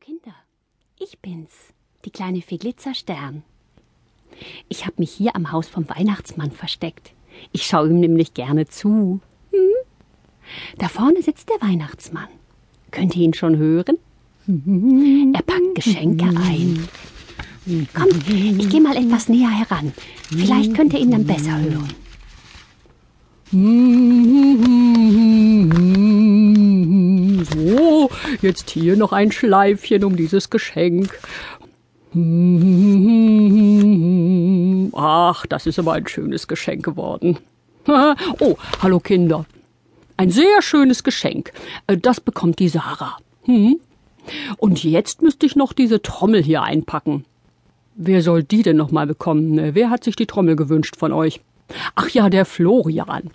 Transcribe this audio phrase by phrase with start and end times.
[0.00, 0.34] Kinder,
[0.98, 1.50] ich bin's,
[2.04, 3.42] die kleine Fee Glitzerstern.
[4.68, 7.12] Ich habe mich hier am Haus vom Weihnachtsmann versteckt.
[7.52, 9.20] Ich schaue ihm nämlich gerne zu.
[9.50, 9.58] Hm?
[10.78, 12.28] Da vorne sitzt der Weihnachtsmann.
[12.90, 13.98] Könnt ihr ihn schon hören?
[15.34, 16.88] Er packt Geschenke ein.
[17.92, 19.92] Kommt, ich gehe mal etwas näher heran.
[20.30, 21.92] Vielleicht könnt ihr ihn dann besser hören.
[28.42, 31.18] Jetzt hier noch ein Schleifchen um dieses Geschenk.
[34.96, 37.38] Ach, das ist aber ein schönes Geschenk geworden.
[38.40, 39.46] Oh, hallo Kinder.
[40.18, 41.52] Ein sehr schönes Geschenk.
[41.86, 43.16] Äh, das bekommt die Sarah.
[43.44, 43.80] Hm?
[44.58, 47.24] Und jetzt müsste ich noch diese Trommel hier einpacken.
[47.94, 49.74] Wer soll die denn noch mal bekommen?
[49.74, 51.40] Wer hat sich die Trommel gewünscht von euch?
[51.94, 53.30] Ach ja, der Florian.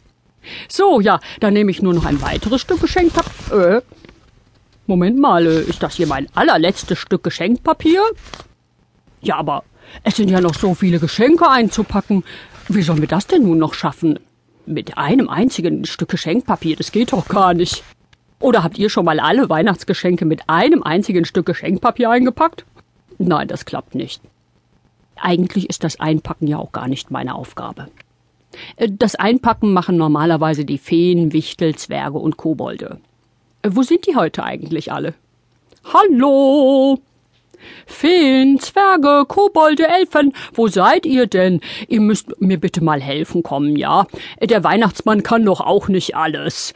[0.69, 3.77] So, ja, dann nehme ich nur noch ein weiteres Stück Geschenkpapier.
[3.77, 3.81] Äh,
[4.85, 8.03] Moment mal, äh, ist das hier mein allerletztes Stück Geschenkpapier?
[9.21, 9.63] Ja, aber
[10.03, 12.23] es sind ja noch so viele Geschenke einzupacken.
[12.67, 14.19] Wie sollen wir das denn nun noch schaffen?
[14.65, 17.83] Mit einem einzigen Stück Geschenkpapier, das geht doch gar nicht.
[18.39, 22.65] Oder habt ihr schon mal alle Weihnachtsgeschenke mit einem einzigen Stück Geschenkpapier eingepackt?
[23.17, 24.21] Nein, das klappt nicht.
[25.15, 27.87] Eigentlich ist das Einpacken ja auch gar nicht meine Aufgabe.
[28.75, 32.99] Äh, das Einpacken machen normalerweise die Feen, Wichtel, Zwerge und Kobolde.
[33.65, 35.13] Wo sind die heute eigentlich alle?
[35.85, 36.99] Hallo!
[37.85, 41.61] Feen, Zwerge, Kobolde, Elfen, wo seid ihr denn?
[41.87, 44.05] Ihr müsst mir bitte mal helfen kommen, ja?
[44.41, 46.73] Der Weihnachtsmann kann doch auch nicht alles.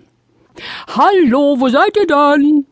[0.88, 2.66] Hallo, wo seid ihr dann?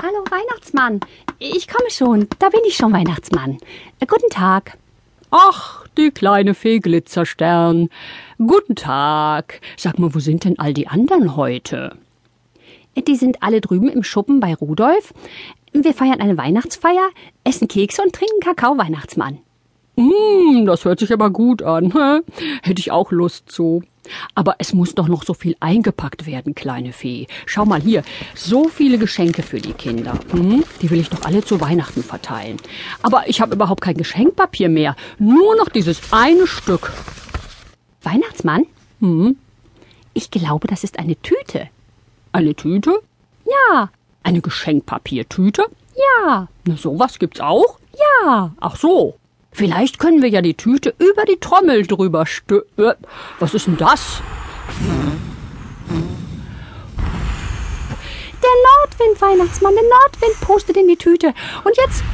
[0.00, 1.00] Hallo Weihnachtsmann,
[1.40, 2.28] ich komme schon.
[2.38, 3.58] Da bin ich schon, Weihnachtsmann.
[4.06, 4.78] Guten Tag.
[5.32, 7.88] Ach, die kleine Fee Glitzerstern.
[8.38, 9.60] Guten Tag.
[9.76, 11.98] Sag mal, wo sind denn all die anderen heute?
[13.06, 15.14] Die sind alle drüben im Schuppen bei Rudolf.
[15.72, 17.10] Wir feiern eine Weihnachtsfeier,
[17.44, 19.38] essen Kekse und trinken Kakao, Weihnachtsmann.
[19.96, 21.92] Mm, das hört sich aber gut an.
[22.62, 23.82] Hätte ich auch Lust zu.
[24.34, 27.26] Aber es muss doch noch so viel eingepackt werden, kleine Fee.
[27.46, 28.02] Schau mal hier,
[28.34, 30.18] so viele Geschenke für die Kinder.
[30.30, 30.64] Hm?
[30.80, 32.56] Die will ich doch alle zu Weihnachten verteilen.
[33.02, 34.96] Aber ich habe überhaupt kein Geschenkpapier mehr.
[35.18, 36.92] Nur noch dieses eine Stück.
[38.02, 38.64] Weihnachtsmann?
[39.00, 39.36] Hm?
[40.14, 41.68] Ich glaube, das ist eine Tüte.
[42.32, 43.00] Eine Tüte?
[43.44, 43.90] Ja.
[44.22, 45.64] Eine Geschenkpapiertüte?
[45.96, 46.48] Ja.
[46.64, 47.78] Na, sowas gibt's auch?
[47.92, 48.52] Ja.
[48.60, 49.16] Ach so.
[49.50, 52.62] Vielleicht können wir ja die Tüte über die Trommel drüber stö...
[52.76, 52.94] Äh,
[53.38, 54.20] was ist denn das?
[58.42, 61.34] Der Nordwind, Weihnachtsmann, der Nordwind pustet in die Tüte.
[61.64, 62.04] Und jetzt...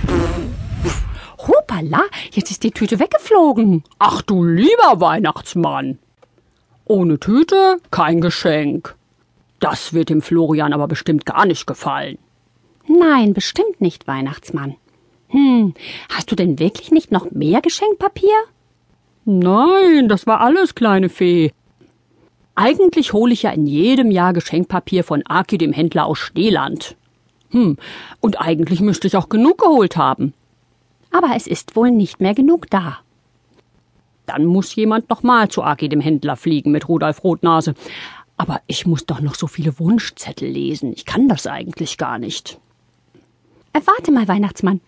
[1.39, 3.85] Hopala, jetzt ist die Tüte weggeflogen.
[3.99, 5.99] Ach du lieber Weihnachtsmann.
[6.87, 8.95] Ohne Tüte kein Geschenk.
[9.61, 12.19] Das wird dem Florian aber bestimmt gar nicht gefallen.
[12.87, 14.77] Nein, bestimmt nicht, Weihnachtsmann.
[15.29, 15.75] Hm,
[16.11, 18.37] hast du denn wirklich nicht noch mehr Geschenkpapier?
[19.25, 21.53] Nein, das war alles, kleine Fee.
[22.55, 26.97] Eigentlich hole ich ja in jedem Jahr Geschenkpapier von Aki, dem Händler aus Steeland.
[27.51, 27.79] Hm,
[28.21, 30.35] und eigentlich müsste ich auch genug geholt haben.
[31.11, 32.99] Aber es ist wohl nicht mehr genug da.
[34.27, 37.75] Dann muss jemand nochmal zu Aki, dem Händler, fliegen mit Rudolf Rotnase.
[38.37, 40.93] Aber ich muss doch noch so viele Wunschzettel lesen.
[40.93, 42.59] Ich kann das eigentlich gar nicht.
[43.73, 44.81] Äh, warte mal, Weihnachtsmann.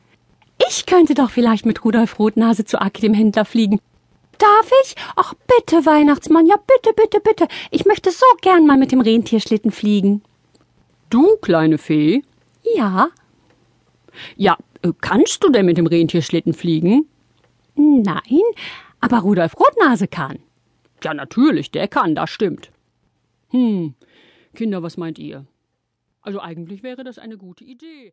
[0.68, 3.80] Ich könnte doch vielleicht mit Rudolf Rotnase zu Aki dem Händler fliegen.
[4.38, 4.96] Darf ich?
[5.16, 7.48] Ach, bitte, Weihnachtsmann, ja, bitte, bitte, bitte.
[7.70, 10.22] Ich möchte so gern mal mit dem Rentierschlitten fliegen.
[11.08, 12.22] Du, kleine Fee?
[12.74, 13.08] Ja.
[14.36, 17.06] Ja, äh, kannst du denn mit dem Rentierschlitten fliegen?
[17.74, 18.42] Nein,
[19.00, 20.38] aber Rudolf Rotnase kann.
[21.02, 22.70] Ja, natürlich, der kann, das stimmt.
[23.50, 23.94] Hm,
[24.54, 25.46] Kinder, was meint ihr?
[26.20, 28.12] Also eigentlich wäre das eine gute Idee.